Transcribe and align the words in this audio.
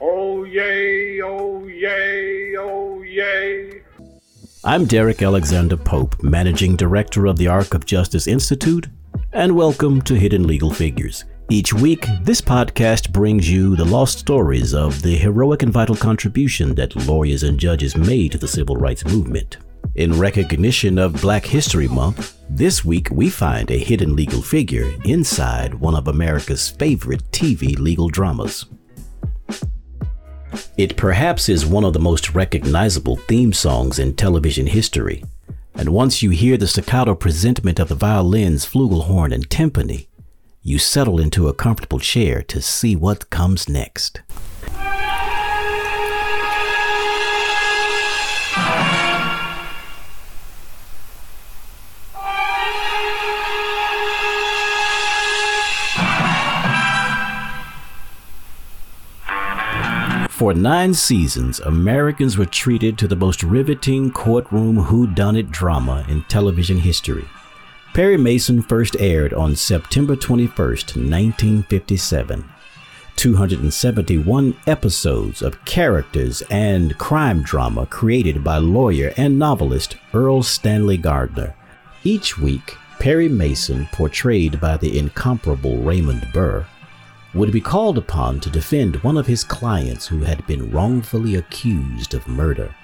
Oh, 0.00 0.44
yay, 0.44 1.20
oh, 1.22 1.66
yay, 1.66 2.54
oh, 2.56 3.02
yay. 3.02 3.82
I'm 4.62 4.84
Derek 4.84 5.22
Alexander 5.22 5.76
Pope, 5.76 6.22
Managing 6.22 6.76
Director 6.76 7.26
of 7.26 7.36
the 7.36 7.48
Arc 7.48 7.74
of 7.74 7.84
Justice 7.84 8.28
Institute, 8.28 8.86
and 9.32 9.56
welcome 9.56 10.00
to 10.02 10.14
Hidden 10.14 10.46
Legal 10.46 10.72
Figures. 10.72 11.24
Each 11.50 11.72
week, 11.72 12.06
this 12.22 12.40
podcast 12.40 13.10
brings 13.10 13.50
you 13.50 13.74
the 13.74 13.84
lost 13.84 14.20
stories 14.20 14.72
of 14.72 15.02
the 15.02 15.16
heroic 15.16 15.64
and 15.64 15.72
vital 15.72 15.96
contribution 15.96 16.76
that 16.76 16.94
lawyers 17.08 17.42
and 17.42 17.58
judges 17.58 17.96
made 17.96 18.30
to 18.32 18.38
the 18.38 18.46
civil 18.46 18.76
rights 18.76 19.04
movement. 19.04 19.56
In 19.96 20.16
recognition 20.16 20.96
of 20.98 21.20
Black 21.20 21.44
History 21.44 21.88
Month, 21.88 22.38
this 22.48 22.84
week 22.84 23.08
we 23.10 23.30
find 23.30 23.68
a 23.72 23.78
hidden 23.78 24.14
legal 24.14 24.42
figure 24.42 24.88
inside 25.04 25.74
one 25.74 25.96
of 25.96 26.06
America's 26.06 26.68
favorite 26.68 27.28
TV 27.32 27.76
legal 27.76 28.08
dramas. 28.08 28.66
It 30.78 30.96
perhaps 30.96 31.48
is 31.48 31.66
one 31.66 31.82
of 31.82 31.92
the 31.92 31.98
most 31.98 32.36
recognizable 32.36 33.16
theme 33.16 33.52
songs 33.52 33.98
in 33.98 34.14
television 34.14 34.68
history, 34.68 35.24
and 35.74 35.88
once 35.88 36.22
you 36.22 36.30
hear 36.30 36.56
the 36.56 36.68
staccato 36.68 37.16
presentment 37.16 37.80
of 37.80 37.88
the 37.88 37.96
violins, 37.96 38.64
flugelhorn, 38.64 39.34
and 39.34 39.50
timpani, 39.50 40.06
you 40.62 40.78
settle 40.78 41.18
into 41.18 41.48
a 41.48 41.52
comfortable 41.52 41.98
chair 41.98 42.42
to 42.42 42.62
see 42.62 42.94
what 42.94 43.28
comes 43.28 43.68
next. 43.68 44.20
For 60.38 60.54
nine 60.54 60.94
seasons, 60.94 61.58
Americans 61.58 62.38
were 62.38 62.46
treated 62.46 62.96
to 62.98 63.08
the 63.08 63.16
most 63.16 63.42
riveting 63.42 64.12
courtroom 64.12 64.76
whodunit 64.76 65.50
drama 65.50 66.04
in 66.06 66.22
television 66.28 66.78
history. 66.78 67.24
Perry 67.92 68.16
Mason 68.16 68.62
first 68.62 68.94
aired 69.00 69.34
on 69.34 69.56
September 69.56 70.14
21, 70.14 70.54
1957. 70.56 72.44
271 73.16 74.56
episodes 74.68 75.42
of 75.42 75.64
characters 75.64 76.40
and 76.50 76.96
crime 76.98 77.42
drama 77.42 77.84
created 77.86 78.44
by 78.44 78.58
lawyer 78.58 79.12
and 79.16 79.40
novelist 79.40 79.96
Erle 80.12 80.44
Stanley 80.44 80.98
Gardner. 80.98 81.52
Each 82.04 82.38
week, 82.38 82.76
Perry 83.00 83.28
Mason, 83.28 83.88
portrayed 83.90 84.60
by 84.60 84.76
the 84.76 85.00
incomparable 85.00 85.78
Raymond 85.78 86.28
Burr, 86.32 86.64
would 87.34 87.52
be 87.52 87.60
called 87.60 87.98
upon 87.98 88.40
to 88.40 88.50
defend 88.50 88.96
one 88.96 89.16
of 89.16 89.26
his 89.26 89.44
clients 89.44 90.06
who 90.06 90.20
had 90.20 90.46
been 90.46 90.70
wrongfully 90.70 91.34
accused 91.34 92.14
of 92.14 92.26
murder. 92.26 92.74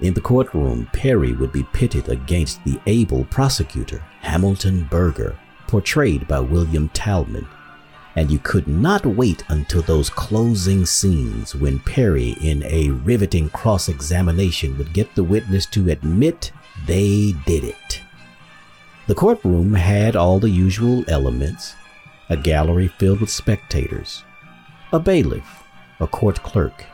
In 0.00 0.14
the 0.14 0.20
courtroom, 0.20 0.88
Perry 0.92 1.32
would 1.32 1.52
be 1.52 1.62
pitted 1.62 2.08
against 2.08 2.62
the 2.64 2.80
able 2.86 3.24
prosecutor, 3.26 4.02
Hamilton 4.20 4.84
Berger, 4.90 5.38
portrayed 5.66 6.26
by 6.26 6.40
William 6.40 6.88
Talman. 6.90 7.46
And 8.14 8.30
you 8.30 8.38
could 8.38 8.66
not 8.66 9.04
wait 9.04 9.44
until 9.48 9.82
those 9.82 10.08
closing 10.08 10.86
scenes 10.86 11.54
when 11.54 11.80
Perry, 11.80 12.30
in 12.40 12.62
a 12.64 12.90
riveting 12.90 13.50
cross 13.50 13.88
examination, 13.90 14.78
would 14.78 14.94
get 14.94 15.14
the 15.14 15.24
witness 15.24 15.66
to 15.66 15.90
admit 15.90 16.50
they 16.86 17.34
did 17.44 17.64
it. 17.64 18.00
The 19.06 19.14
courtroom 19.14 19.74
had 19.74 20.16
all 20.16 20.38
the 20.38 20.50
usual 20.50 21.04
elements 21.08 21.74
a 22.28 22.36
gallery 22.36 22.88
filled 22.88 23.20
with 23.20 23.30
spectators, 23.30 24.24
a 24.92 24.98
bailiff, 24.98 25.62
a 26.00 26.06
court 26.06 26.42
clerk, 26.42 26.84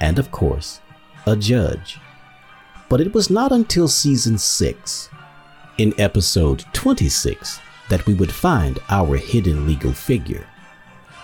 and 0.00 0.18
of 0.18 0.30
course, 0.30 0.80
a 1.26 1.36
judge. 1.36 1.98
But 2.88 3.00
it 3.00 3.12
was 3.12 3.28
not 3.30 3.52
until 3.52 3.88
season 3.88 4.38
6, 4.38 5.10
in 5.78 5.94
episode 5.98 6.64
26, 6.72 7.60
that 7.88 8.04
we 8.06 8.14
would 8.14 8.32
find 8.32 8.78
our 8.88 9.16
hidden 9.16 9.66
legal 9.66 9.92
figure. 9.92 10.46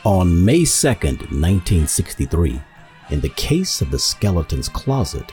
On 0.04 0.44
May 0.44 0.62
2nd, 0.62 1.30
1963, 1.30 2.60
in 3.10 3.20
the 3.20 3.28
case 3.30 3.80
of 3.80 3.90
the 3.90 3.98
skeleton's 3.98 4.68
closet, 4.68 5.32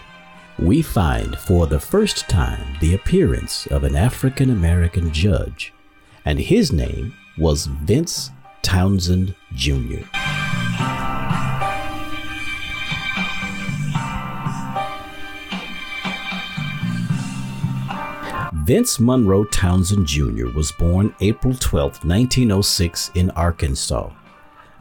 we 0.60 0.82
find 0.82 1.38
for 1.38 1.68
the 1.68 1.80
first 1.80 2.30
time 2.30 2.78
the 2.80 2.94
appearance 2.94 3.66
of 3.68 3.84
an 3.84 3.96
African 3.96 4.50
American 4.50 5.12
judge, 5.12 5.74
and 6.24 6.40
his 6.40 6.72
name 6.72 7.14
was 7.38 7.66
Vince 7.66 8.32
Townsend 8.62 9.36
Jr. 9.56 10.04
Vince 18.64 19.00
Monroe 19.00 19.46
Townsend 19.46 20.06
Jr. 20.06 20.48
was 20.56 20.72
born 20.74 21.16
April 21.20 21.54
12, 21.54 22.06
1906, 22.06 23.12
in 23.16 23.30
Arkansas. 23.32 24.12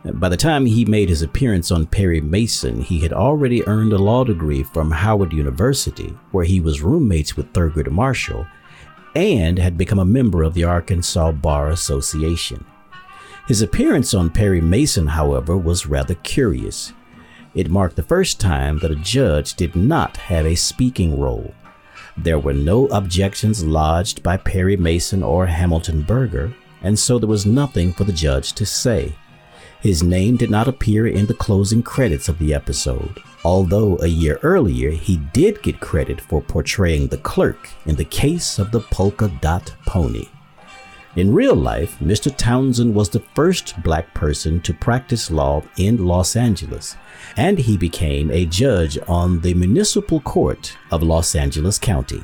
By 0.05 0.29
the 0.29 0.37
time 0.37 0.67
he 0.67 0.85
made 0.85 1.09
his 1.09 1.23
appearance 1.23 1.71
on 1.71 1.87
Perry 1.87 2.21
Mason, 2.21 2.81
he 2.83 3.01
had 3.01 3.13
already 3.13 3.67
earned 3.67 3.93
a 3.93 3.99
law 3.99 4.25
degree 4.25 4.63
from 4.63 4.91
Howard 4.91 5.33
University, 5.33 6.17
where 6.31 6.45
he 6.45 6.61
was 6.61 6.83
roommates 6.83 7.37
with 7.37 7.53
Thurgood 7.53 7.91
Marshall 7.91 8.47
and 9.15 9.59
had 9.59 9.77
become 9.77 9.99
a 9.99 10.05
member 10.05 10.43
of 10.43 10.55
the 10.55 10.65
Arkansas 10.65 11.33
Bar 11.33 11.71
Association. 11.71 12.65
His 13.49 13.63
appearance 13.63 14.15
on 14.15 14.31
Perry 14.31 14.61
Mason, 14.61 15.09
however, 15.09 15.57
was 15.57 15.87
rather 15.87 16.15
curious. 16.15 16.93
It 17.55 17.71
marked 17.71 17.97
the 17.97 18.03
first 18.03 18.39
time 18.39 18.79
that 18.79 18.93
a 18.93 18.97
judge 18.97 19.55
did 19.55 19.75
not 19.75 20.17
have 20.17 20.47
a 20.47 20.55
speaking 20.55 21.19
role. 21.19 21.53
There 22.17 22.39
were 22.39 22.53
no 22.53 22.87
objections 22.89 23.65
lodged 23.65 24.23
by 24.23 24.37
Perry 24.37 24.77
Mason 24.77 25.23
or 25.23 25.47
Hamilton 25.47 26.03
Berger, 26.03 26.55
and 26.83 26.99
so 26.99 27.19
there 27.19 27.29
was 27.29 27.47
nothing 27.47 27.93
for 27.93 28.05
the 28.05 28.13
judge 28.13 28.53
to 28.53 28.65
say. 28.65 29.15
His 29.81 30.03
name 30.03 30.37
did 30.37 30.51
not 30.51 30.69
appear 30.69 31.07
in 31.07 31.25
the 31.25 31.33
closing 31.33 31.83
credits 31.83 32.29
of 32.29 32.39
the 32.39 32.53
episode, 32.53 33.19
although 33.45 33.99
a 34.01 34.07
year 34.07 34.39
earlier 34.43 34.91
he 34.91 35.17
did 35.33 35.63
get 35.63 35.81
credit 35.81 36.21
for 36.21 36.43
portraying 36.43 37.07
the 37.07 37.17
clerk 37.17 37.71
in 37.87 37.97
the 37.97 38.05
case 38.05 38.59
of 38.59 38.73
the 38.73 38.81
polka 38.81 39.29
dot 39.41 39.73
pony. 39.87 40.27
In 41.17 41.33
real 41.33 41.57
life, 41.57 41.99
Mr. 41.99 42.35
Townsend 42.37 42.95
was 42.95 43.09
the 43.09 43.25
first 43.35 43.83
black 43.83 44.13
person 44.13 44.61
to 44.61 44.75
practice 44.75 45.31
law 45.31 45.63
in 45.79 46.05
Los 46.05 46.37
Angeles, 46.37 46.97
and 47.39 47.59
he 47.59 47.79
became 47.79 48.31
a 48.31 48.45
judge 48.45 48.99
on 49.09 49.41
the 49.41 49.55
municipal 49.55 50.21
court 50.21 50.77
of 50.91 51.03
Los 51.03 51.35
Angeles 51.35 51.79
County. 51.79 52.23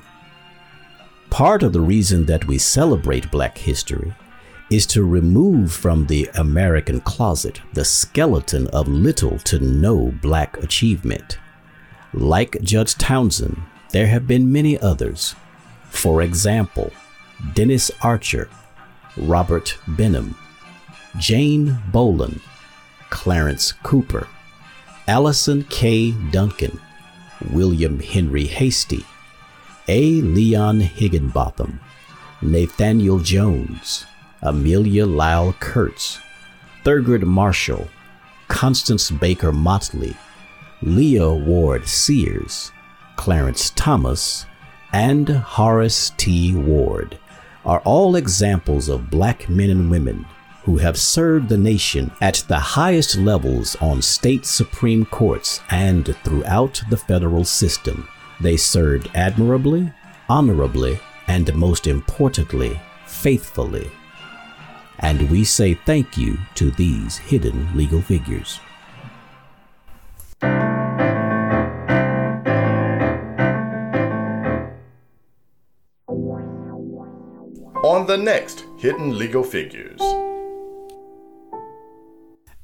Part 1.30 1.62
of 1.62 1.72
the 1.72 1.80
reason 1.80 2.26
that 2.26 2.46
we 2.46 2.58
celebrate 2.58 3.30
black 3.30 3.56
history 3.56 4.14
is 4.70 4.86
to 4.86 5.04
remove 5.04 5.72
from 5.72 6.06
the 6.06 6.28
American 6.34 7.00
closet 7.00 7.60
the 7.72 7.84
skeleton 7.84 8.66
of 8.68 8.88
little 8.88 9.38
to 9.38 9.58
no 9.60 10.12
black 10.22 10.56
achievement. 10.62 11.38
Like 12.12 12.60
Judge 12.62 12.94
Townsend, 12.96 13.60
there 13.92 14.06
have 14.06 14.26
been 14.26 14.50
many 14.50 14.78
others. 14.80 15.34
For 15.90 16.22
example, 16.22 16.92
Dennis 17.54 17.90
Archer, 18.02 18.48
Robert 19.16 19.78
Benham, 19.86 20.36
Jane 21.18 21.78
Bolin, 21.92 22.40
Clarence 23.10 23.72
Cooper, 23.72 24.26
Allyson 25.06 25.64
K. 25.70 26.10
Duncan, 26.32 26.80
William 27.52 28.00
Henry 28.00 28.46
Hastie, 28.46 29.06
A. 29.88 30.20
Leon 30.22 30.80
Higginbotham, 30.80 31.78
Nathaniel 32.42 33.20
Jones, 33.20 34.06
Amalya 34.42 35.06
Lyle 35.06 35.54
Kearse, 35.60 36.18
Thurgood 36.84 37.22
Marshall, 37.22 37.88
Constance 38.48 39.10
Baker 39.10 39.50
Motley, 39.50 40.14
Leah 40.82 41.32
Ward 41.32 41.88
Sears, 41.88 42.70
Clarence 43.16 43.70
Thomas, 43.70 44.46
and 44.92 45.28
Horace 45.28 46.12
T. 46.16 46.54
Ward 46.54 47.18
are 47.64 47.80
all 47.80 48.14
examples 48.14 48.88
of 48.88 49.10
black 49.10 49.48
men 49.48 49.70
and 49.70 49.90
women 49.90 50.24
who 50.64 50.76
have 50.76 50.98
served 50.98 51.48
the 51.48 51.58
nation 51.58 52.10
at 52.20 52.44
the 52.48 52.58
highest 52.58 53.16
levels 53.16 53.74
on 53.76 54.02
state 54.02 54.44
supreme 54.44 55.04
courts 55.06 55.60
and 55.70 56.14
throughout 56.24 56.82
the 56.90 56.96
federal 56.96 57.44
system. 57.44 58.06
They 58.40 58.56
served 58.56 59.10
admirably, 59.14 59.92
honorably, 60.28 61.00
and 61.26 61.52
most 61.54 61.86
importantly, 61.86 62.80
faithfully 63.06 63.90
and 65.00 65.30
we 65.30 65.44
say 65.44 65.74
thank 65.74 66.16
you 66.16 66.38
to 66.54 66.70
these 66.72 67.18
hidden 67.18 67.76
legal 67.76 68.00
figures. 68.00 68.60
On 77.84 78.04
the 78.04 78.16
next 78.16 78.64
Hidden 78.78 79.16
Legal 79.16 79.44
Figures. 79.44 80.00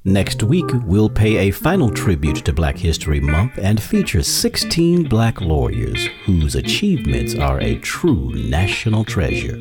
Next 0.05 0.43
week, 0.43 0.65
we'll 0.85 1.09
pay 1.09 1.47
a 1.47 1.51
final 1.51 1.89
tribute 1.89 2.43
to 2.43 2.51
Black 2.51 2.77
History 2.77 3.21
Month 3.21 3.57
and 3.57 3.81
feature 3.81 4.21
16 4.21 5.03
black 5.03 5.39
lawyers 5.39 6.07
whose 6.25 6.55
achievements 6.55 7.35
are 7.35 7.61
a 7.61 7.77
true 7.77 8.33
national 8.33 9.05
treasure. 9.05 9.55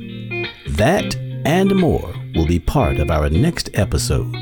That 0.67 1.15
and 1.45 1.77
more 1.77 2.13
will 2.34 2.46
be 2.46 2.58
part 2.58 2.99
of 2.99 3.11
our 3.11 3.29
next 3.31 3.70
episode. 3.75 4.34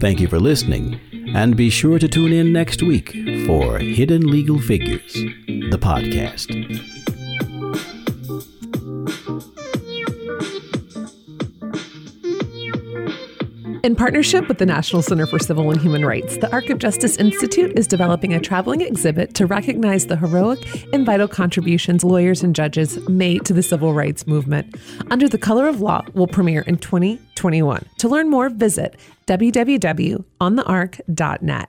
Thank 0.00 0.20
you 0.20 0.28
for 0.28 0.38
listening, 0.38 1.00
and 1.34 1.56
be 1.56 1.70
sure 1.70 1.98
to 1.98 2.08
tune 2.08 2.32
in 2.32 2.52
next 2.52 2.82
week 2.82 3.10
for 3.46 3.78
Hidden 3.78 4.30
Legal 4.30 4.60
Figures, 4.60 5.12
the 5.12 5.78
podcast. 5.80 6.95
In 13.86 13.94
partnership 13.94 14.48
with 14.48 14.58
the 14.58 14.66
National 14.66 15.00
Center 15.00 15.26
for 15.26 15.38
Civil 15.38 15.70
and 15.70 15.80
Human 15.80 16.04
Rights, 16.04 16.38
the 16.38 16.50
Arc 16.50 16.70
of 16.70 16.80
Justice 16.80 17.16
Institute 17.18 17.78
is 17.78 17.86
developing 17.86 18.34
a 18.34 18.40
traveling 18.40 18.80
exhibit 18.80 19.32
to 19.34 19.46
recognize 19.46 20.08
the 20.08 20.16
heroic 20.16 20.58
and 20.92 21.06
vital 21.06 21.28
contributions 21.28 22.02
lawyers 22.02 22.42
and 22.42 22.52
judges 22.52 22.98
made 23.08 23.44
to 23.44 23.52
the 23.52 23.62
civil 23.62 23.94
rights 23.94 24.26
movement. 24.26 24.74
Under 25.12 25.28
the 25.28 25.38
Color 25.38 25.68
of 25.68 25.80
Law 25.80 26.04
will 26.14 26.26
premiere 26.26 26.62
in 26.62 26.78
2021. 26.78 27.86
To 27.98 28.08
learn 28.08 28.28
more, 28.28 28.48
visit 28.48 28.96
www.onthearc.net. 29.28 31.68